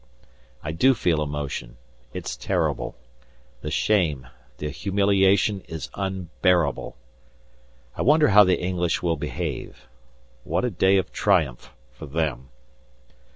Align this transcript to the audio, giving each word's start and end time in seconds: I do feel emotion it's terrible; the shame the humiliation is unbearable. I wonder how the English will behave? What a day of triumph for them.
I 0.63 0.71
do 0.71 0.95
feel 0.95 1.21
emotion 1.21 1.77
it's 2.11 2.35
terrible; 2.35 2.95
the 3.61 3.69
shame 3.69 4.25
the 4.57 4.71
humiliation 4.71 5.61
is 5.67 5.91
unbearable. 5.93 6.97
I 7.95 8.01
wonder 8.01 8.29
how 8.29 8.43
the 8.43 8.59
English 8.59 9.03
will 9.03 9.15
behave? 9.15 9.87
What 10.43 10.65
a 10.65 10.71
day 10.71 10.97
of 10.97 11.11
triumph 11.11 11.69
for 11.91 12.07
them. 12.07 12.49